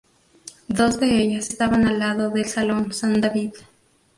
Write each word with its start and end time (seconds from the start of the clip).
Dos 0.67 0.99
de 0.99 1.21
ellas 1.21 1.51
estaban 1.51 1.85
al 1.85 1.99
lado 1.99 2.31
del 2.31 2.45
Salón 2.45 2.91
San 2.91 3.21
David. 3.21 3.53